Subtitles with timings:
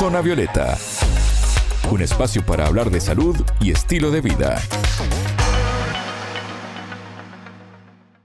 [0.00, 0.78] Zona Violeta,
[1.90, 4.58] un espacio para hablar de salud y estilo de vida.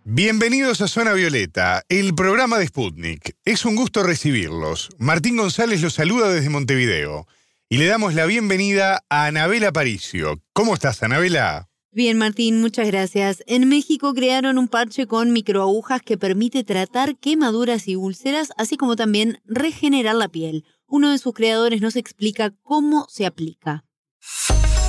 [0.05, 3.35] Bienvenidos a Zona Violeta, el programa de Sputnik.
[3.43, 4.87] Es un gusto recibirlos.
[4.99, 7.27] Martín González los saluda desde Montevideo
[7.67, 10.41] y le damos la bienvenida a Anabela Paricio.
[10.53, 11.67] ¿Cómo estás, Anabela?
[11.91, 13.43] Bien, Martín, muchas gracias.
[13.47, 18.95] En México crearon un parche con microagujas que permite tratar quemaduras y úlceras, así como
[18.95, 20.63] también regenerar la piel.
[20.95, 23.83] Uno de sus creadores nos explica cómo se aplica.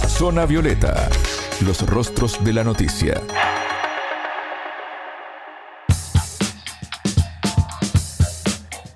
[0.07, 1.11] Zona Violeta,
[1.65, 3.21] los rostros de la noticia.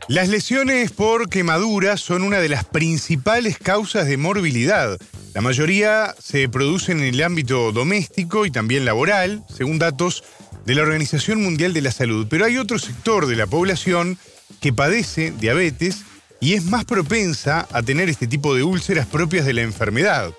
[0.07, 4.97] Las lesiones por quemaduras son una de las principales causas de morbilidad.
[5.35, 10.23] La mayoría se producen en el ámbito doméstico y también laboral, según datos
[10.65, 12.29] de la Organización Mundial de la Salud.
[12.31, 14.17] Pero hay otro sector de la población
[14.61, 16.05] que padece diabetes
[16.41, 20.33] y es más propensa a tener este tipo de úlceras propias de la enfermedad.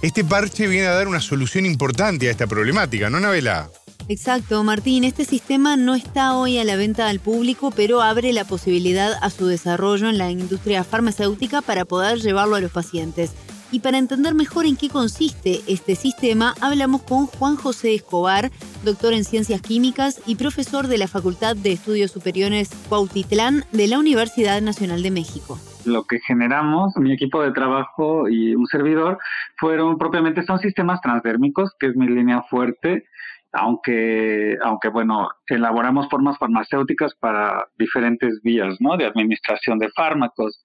[0.00, 3.70] Este parche viene a dar una solución importante a esta problemática, ¿no, Navela?
[4.08, 5.04] Exacto, Martín.
[5.04, 9.30] Este sistema no está hoy a la venta al público, pero abre la posibilidad a
[9.30, 13.30] su desarrollo en la industria farmacéutica para poder llevarlo a los pacientes.
[13.72, 18.50] Y para entender mejor en qué consiste este sistema, hablamos con Juan José Escobar,
[18.84, 23.98] doctor en ciencias químicas y profesor de la Facultad de Estudios Superiores Cuautitlán de la
[23.98, 25.58] Universidad Nacional de México.
[25.86, 29.18] Lo que generamos, mi equipo de trabajo y un servidor,
[29.56, 33.06] fueron propiamente, son sistemas transdérmicos, que es mi línea fuerte,
[33.52, 38.96] aunque, aunque bueno, elaboramos formas farmacéuticas para diferentes vías, ¿no?
[38.96, 40.62] De administración de fármacos.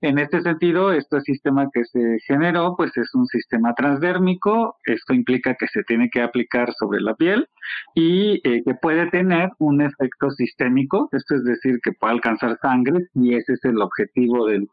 [0.00, 4.76] En este sentido, este sistema que se generó, pues es un sistema transdérmico.
[4.86, 7.46] Esto implica que se tiene que aplicar sobre la piel
[7.94, 11.10] y eh, que puede tener un efecto sistémico.
[11.12, 14.66] Esto es decir, que puede alcanzar sangre y ese es el objetivo del,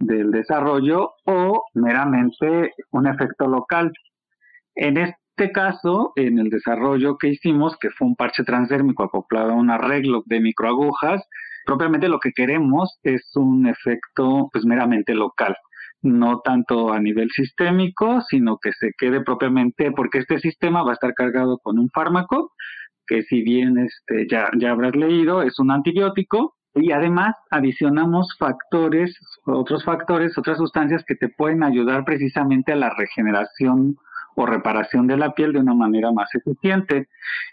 [0.00, 3.92] del desarrollo o meramente un efecto local.
[4.74, 9.50] En este este caso, en el desarrollo que hicimos, que fue un parche transdérmico acoplado
[9.50, 11.24] a un arreglo de microagujas,
[11.66, 15.56] propiamente lo que queremos es un efecto pues meramente local,
[16.02, 20.94] no tanto a nivel sistémico, sino que se quede propiamente, porque este sistema va a
[20.94, 22.52] estar cargado con un fármaco,
[23.04, 29.18] que si bien este, ya, ya habrás leído, es un antibiótico, y además adicionamos factores,
[29.46, 33.96] otros factores, otras sustancias que te pueden ayudar precisamente a la regeneración
[34.36, 37.08] o reparación de la piel de una manera más eficiente.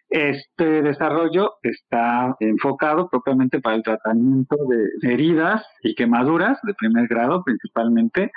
[0.09, 7.43] Este desarrollo está enfocado propiamente para el tratamiento de heridas y quemaduras de primer grado
[7.43, 8.31] principalmente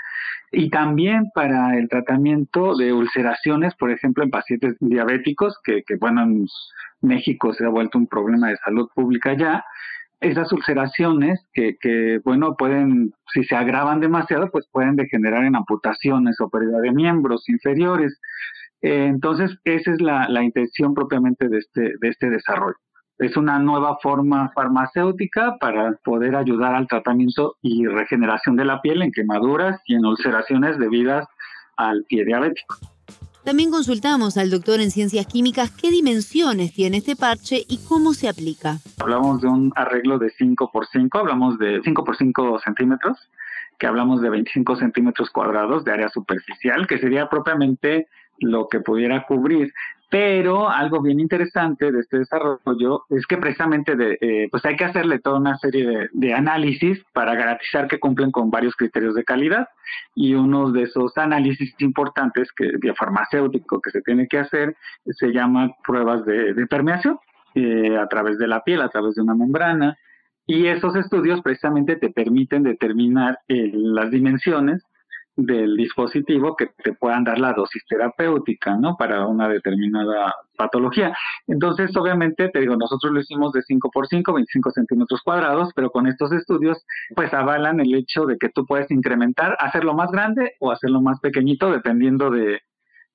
[0.52, 6.22] y también para el tratamiento de ulceraciones, por ejemplo, en pacientes diabéticos, que, que bueno,
[6.22, 6.46] en
[7.00, 9.64] México se ha vuelto un problema de salud pública ya,
[10.24, 16.40] esas ulceraciones que, que, bueno, pueden, si se agravan demasiado, pues pueden degenerar en amputaciones
[16.40, 18.18] o pérdida de miembros inferiores.
[18.80, 22.76] Eh, entonces, esa es la, la, intención propiamente de este, de este desarrollo.
[23.18, 29.02] Es una nueva forma farmacéutica para poder ayudar al tratamiento y regeneración de la piel
[29.02, 31.26] en quemaduras y en ulceraciones debidas
[31.76, 32.76] al pie diabético.
[33.44, 38.26] También consultamos al doctor en ciencias químicas qué dimensiones tiene este parche y cómo se
[38.26, 38.78] aplica.
[38.98, 43.18] Hablamos de un arreglo de 5 por 5, hablamos de 5 por 5 centímetros,
[43.78, 49.26] que hablamos de 25 centímetros cuadrados de área superficial, que sería propiamente lo que pudiera
[49.26, 49.74] cubrir
[50.14, 54.84] pero algo bien interesante de este desarrollo es que precisamente de, eh, pues hay que
[54.84, 59.66] hacerle toda una serie de, análisis para garantizar que cumplen con varios criterios de calidad.
[60.14, 65.72] Y uno de esos análisis importantes que biofarmacéutico que se tiene que hacer se llama
[65.84, 67.18] pruebas de, permeación
[67.56, 69.98] eh, a través de la piel, a través de una membrana.
[70.46, 74.80] Y esos estudios precisamente te permiten determinar eh, las dimensiones
[75.36, 78.96] del dispositivo que te puedan dar la dosis terapéutica, ¿no?
[78.96, 81.14] Para una determinada patología.
[81.48, 85.90] Entonces, obviamente, te digo, nosotros lo hicimos de 5 por 5, 25 centímetros cuadrados, pero
[85.90, 86.84] con estos estudios,
[87.16, 91.18] pues avalan el hecho de que tú puedes incrementar, hacerlo más grande o hacerlo más
[91.20, 92.60] pequeñito, dependiendo de,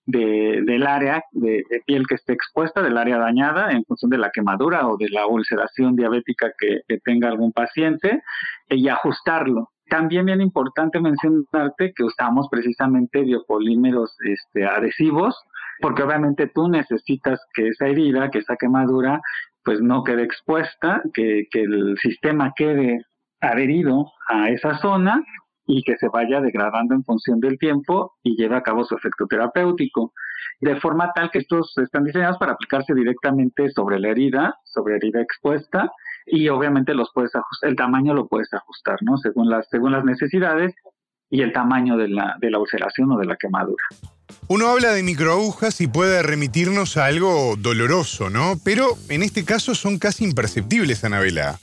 [0.06, 4.88] del área de, piel que esté expuesta, del área dañada, en función de la quemadura
[4.88, 8.22] o de la ulceración diabética que, que tenga algún paciente,
[8.70, 9.70] y ajustarlo.
[9.90, 15.36] También bien importante mencionarte que usamos precisamente biopolímeros este, adhesivos,
[15.82, 19.22] porque obviamente tú necesitas que esa herida, que esa quemadura,
[19.64, 23.06] pues no quede expuesta, que, que el sistema quede
[23.42, 25.24] adherido a esa zona
[25.66, 29.28] y que se vaya degradando en función del tiempo y lleve a cabo su efecto
[29.28, 30.14] terapéutico.
[30.60, 35.22] De forma tal que estos están diseñados para aplicarse directamente sobre la herida, sobre herida
[35.22, 35.92] expuesta,
[36.32, 39.18] y obviamente los puedes ajustar, el tamaño lo puedes ajustar, ¿no?
[39.18, 40.74] Según las, según las necesidades
[41.30, 43.84] y el tamaño de la, de la ulceración o de la quemadura.
[44.48, 48.56] Uno habla de microagujas y puede remitirnos a algo doloroso, ¿no?
[48.64, 51.60] Pero en este caso son casi imperceptibles, Anabela.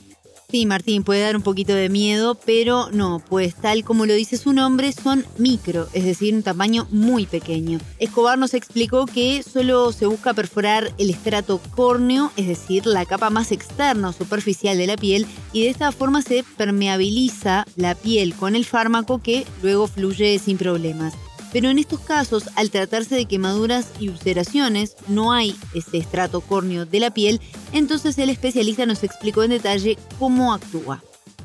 [0.49, 4.37] Sí, Martín, puede dar un poquito de miedo, pero no, pues tal como lo dice
[4.37, 7.79] su nombre, son micro, es decir, un tamaño muy pequeño.
[7.99, 13.29] Escobar nos explicó que solo se busca perforar el estrato córneo, es decir, la capa
[13.29, 18.33] más externa o superficial de la piel, y de esta forma se permeabiliza la piel
[18.33, 21.13] con el fármaco que luego fluye sin problemas.
[21.57, 26.85] Pero en estos casos, al tratarse de quemaduras y ulceraciones, no hay ese estrato córneo
[26.85, 27.41] de la piel,
[27.73, 31.01] entonces el especialista nos explicó en detalle cómo actúa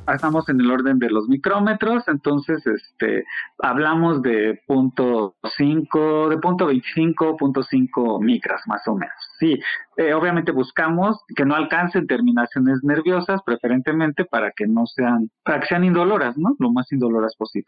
[0.09, 3.25] estamos en el orden de los micrómetros, entonces este
[3.59, 9.15] hablamos de punto 5, de punto 25, punto 5 micras más o menos.
[9.39, 9.61] Sí,
[9.97, 15.67] eh, obviamente buscamos que no alcancen terminaciones nerviosas, preferentemente para que no sean, para que
[15.67, 16.55] sean indoloras, ¿no?
[16.59, 17.67] Lo más indoloras posible.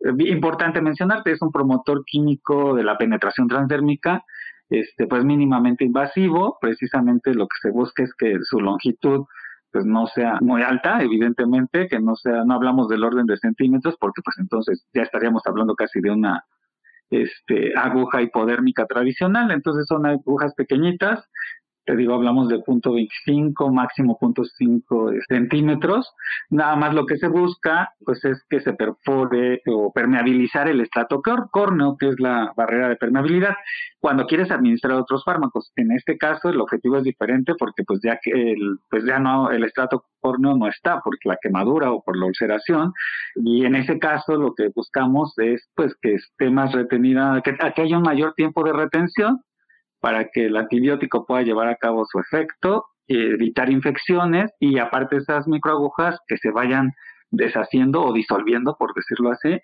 [0.00, 4.24] Eh, importante mencionarte, es un promotor químico de la penetración transdérmica,
[4.68, 9.24] este, pues mínimamente invasivo, precisamente lo que se busca es que su longitud
[9.72, 13.96] pues no sea muy alta, evidentemente, que no sea, no hablamos del orden de centímetros,
[13.98, 16.44] porque pues entonces ya estaríamos hablando casi de una
[17.10, 21.28] este, aguja hipodérmica tradicional, entonces son agujas pequeñitas,
[21.90, 26.08] te digo, hablamos de punto 25, máximo punto 5 centímetros.
[26.48, 31.20] Nada más lo que se busca, pues es que se perfore o permeabilizar el estrato
[31.20, 33.56] córneo, que es la barrera de permeabilidad,
[33.98, 35.72] cuando quieres administrar otros fármacos.
[35.74, 39.50] En este caso, el objetivo es diferente porque pues ya que el, pues ya no,
[39.50, 42.92] el estrato córneo no está por la quemadura o por la ulceración,
[43.34, 47.82] y en ese caso lo que buscamos es pues que esté más retenida, que, que
[47.82, 49.40] haya un mayor tiempo de retención
[50.00, 55.46] para que el antibiótico pueda llevar a cabo su efecto, evitar infecciones y aparte esas
[55.46, 56.90] microagujas que se vayan
[57.30, 59.58] deshaciendo o disolviendo, por decirlo así,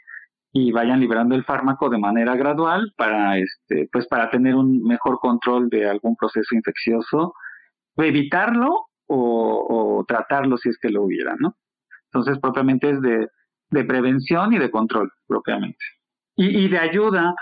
[0.52, 5.18] y vayan liberando el fármaco de manera gradual para este pues para tener un mejor
[5.20, 7.34] control de algún proceso infeccioso,
[7.96, 11.56] evitarlo o, tratarlo si es que lo hubiera, ¿no?
[12.06, 13.28] Entonces propiamente es de,
[13.84, 15.84] prevención y de control propiamente.
[16.36, 17.34] Y, y de ayuda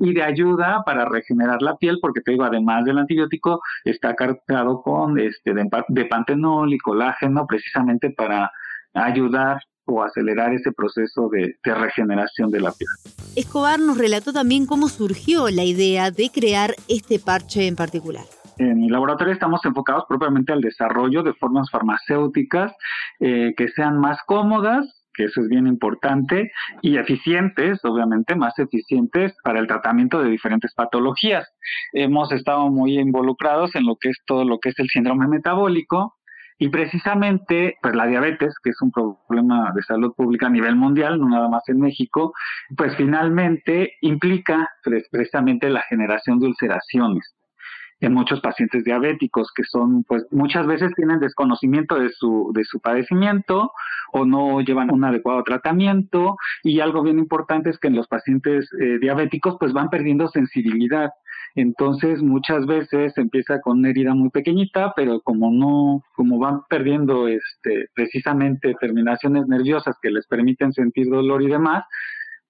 [0.00, 4.82] y de ayuda para regenerar la piel, porque te digo, además del antibiótico, está cargado
[4.82, 8.50] con este de, pantenol y colágeno, precisamente para
[8.94, 12.88] ayudar o acelerar ese proceso de, de, regeneración de la piel.
[13.34, 18.24] Escobar nos relató también cómo surgió la idea de crear este parche en particular.
[18.58, 22.72] En mi laboratorio estamos enfocados propiamente al desarrollo de formas farmacéuticas
[23.18, 26.50] eh, que sean más cómodas, que eso es bien importante,
[26.80, 31.46] y eficientes, obviamente, más eficientes para el tratamiento de diferentes patologías.
[31.92, 36.14] Hemos estado muy involucrados en lo que es todo lo que es el síndrome metabólico,
[36.58, 41.20] y precisamente, pues la diabetes, que es un problema de salud pública a nivel mundial,
[41.20, 42.32] no nada más en México,
[42.76, 44.70] pues finalmente implica
[45.10, 47.34] precisamente la generación de ulceraciones
[48.00, 52.80] en muchos pacientes diabéticos que son, pues muchas veces tienen desconocimiento de su, de su
[52.80, 53.72] padecimiento
[54.12, 58.68] o no llevan un adecuado tratamiento y algo bien importante es que en los pacientes
[58.80, 61.10] eh, diabéticos pues van perdiendo sensibilidad.
[61.54, 67.28] Entonces muchas veces empieza con una herida muy pequeñita, pero como no, como van perdiendo
[67.28, 71.84] este, precisamente terminaciones nerviosas que les permiten sentir dolor y demás,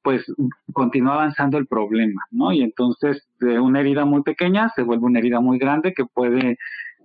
[0.03, 0.25] pues
[0.73, 2.53] continúa avanzando el problema, ¿no?
[2.53, 6.57] Y entonces de una herida muy pequeña se vuelve una herida muy grande que puede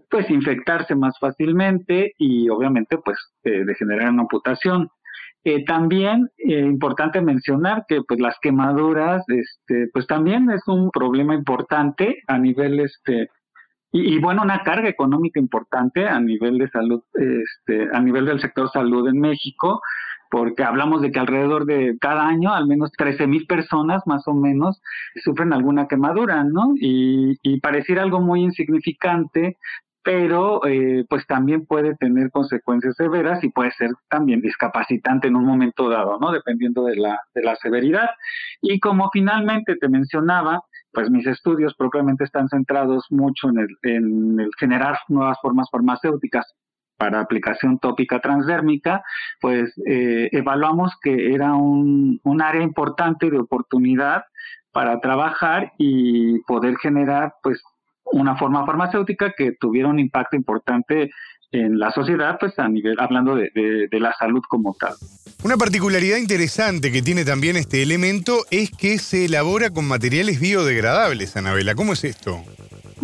[0.09, 4.89] pues infectarse más fácilmente y obviamente pues eh, degenerar una amputación.
[5.43, 11.35] Eh, también eh, importante mencionar que pues las quemaduras este pues también es un problema
[11.35, 13.29] importante a nivel este
[13.91, 18.39] y, y, bueno una carga económica importante a nivel de salud este a nivel del
[18.39, 19.81] sector salud en México
[20.35, 24.33] porque hablamos de que alrededor de cada año al menos 13 mil personas más o
[24.33, 24.81] menos
[25.23, 26.73] sufren alguna quemadura, ¿no?
[26.75, 29.55] Y, y pareciera algo muy insignificante,
[30.03, 35.45] pero eh, pues también puede tener consecuencias severas y puede ser también discapacitante en un
[35.45, 36.33] momento dado, ¿no?
[36.33, 38.09] Dependiendo de la, de la severidad.
[38.61, 40.59] Y como finalmente te mencionaba,
[40.91, 46.45] pues mis estudios propiamente están centrados mucho en el, en el generar nuevas formas farmacéuticas
[46.97, 49.03] para aplicación tópica transdérmica,
[49.41, 54.23] pues eh, evaluamos que era un, un área importante de oportunidad
[54.71, 57.61] para trabajar y poder generar pues
[58.05, 61.11] una forma farmacéutica que tuviera un impacto importante
[61.51, 64.93] en la sociedad, pues a nivel, hablando de, de, de, la salud como tal.
[65.43, 71.37] Una particularidad interesante que tiene también este elemento es que se elabora con materiales biodegradables,
[71.37, 71.75] Anabela.
[71.75, 72.43] ¿Cómo es esto?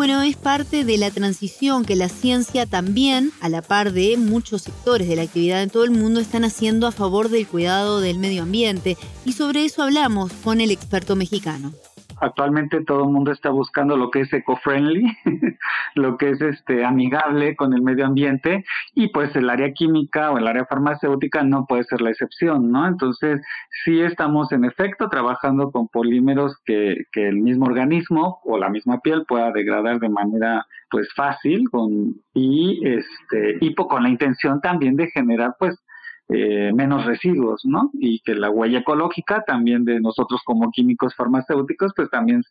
[0.02, 4.64] Bueno, es parte de la transición que la ciencia también, a la par de muchos
[4.64, 8.18] sectores de la actividad en todo el mundo, están haciendo a favor del cuidado del
[8.18, 8.98] medio ambiente.
[9.26, 11.72] Y sobre eso hablamos con el experto mexicano
[12.22, 15.06] actualmente todo el mundo está buscando lo que es eco-friendly,
[15.96, 18.64] lo que es este amigable con el medio ambiente
[18.94, 22.88] y pues el área química o el área farmacéutica no puede ser la excepción, ¿no?
[22.88, 23.42] Entonces,
[23.84, 29.00] sí estamos en efecto trabajando con polímeros que, que el mismo organismo o la misma
[29.00, 34.96] piel pueda degradar de manera pues fácil con y este y con la intención también
[34.96, 35.82] de generar pues
[36.30, 37.92] eh, menos residuos, ¿no?
[37.94, 42.42] Y que la huella ecológica también de nosotros como químicos farmacéuticos, pues también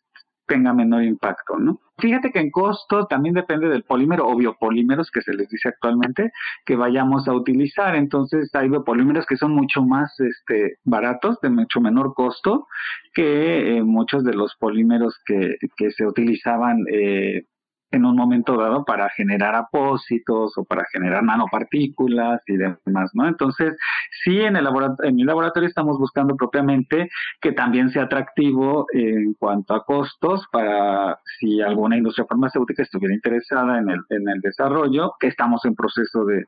[0.51, 1.79] tenga menor impacto, ¿no?
[1.97, 6.31] Fíjate que en costo también depende del polímero o biopolímeros que se les dice actualmente
[6.65, 7.95] que vayamos a utilizar.
[7.95, 12.67] Entonces hay biopolímeros que son mucho más este, baratos, de mucho menor costo
[13.13, 17.45] que eh, muchos de los polímeros que, que se utilizaban eh,
[17.91, 23.27] en un momento dado para generar apósitos o para generar nanopartículas y demás, ¿no?
[23.27, 23.75] Entonces,
[24.23, 27.09] sí, en el, laboratorio, en el laboratorio estamos buscando propiamente
[27.41, 33.79] que también sea atractivo en cuanto a costos para si alguna industria farmacéutica estuviera interesada
[33.79, 36.45] en el, en el desarrollo, que estamos en proceso de,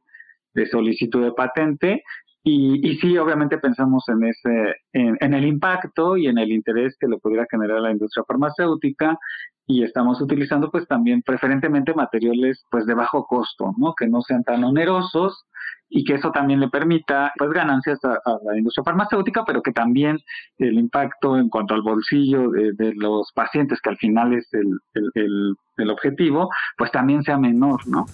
[0.53, 2.03] de solicitud de patente,
[2.45, 7.07] y, y, sí, obviamente pensamos en ese, en, el impacto y en el interés que
[7.07, 9.17] le pudiera generar a la industria farmacéutica
[9.65, 13.93] y estamos utilizando pues también preferentemente materiales pues de bajo costo, ¿no?
[13.97, 15.45] Que no sean tan onerosos
[15.87, 20.19] y que eso también le permita pues ganancias a, la industria farmacéutica, pero que también
[20.57, 24.79] el impacto en cuanto al bolsillo de, los pacientes, que al final es el,
[25.13, 28.05] el, el objetivo, pues también sea menor, ¿no?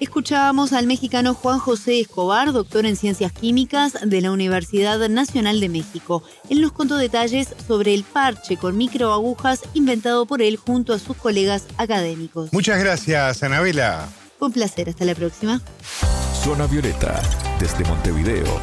[0.00, 5.68] Escuchábamos al mexicano Juan José Escobar, doctor en Ciencias Químicas de la Universidad Nacional de
[5.68, 6.24] México.
[6.50, 11.16] Él nos contó detalles sobre el parche con microagujas inventado por él junto a sus
[11.16, 12.52] colegas académicos.
[12.52, 14.08] Muchas gracias, Anabela.
[14.40, 15.60] Un placer, hasta la próxima.
[16.42, 17.22] Zona Violeta,
[17.60, 18.60] desde Montevideo,